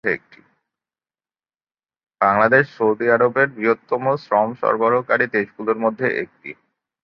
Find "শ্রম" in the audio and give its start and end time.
4.23-4.49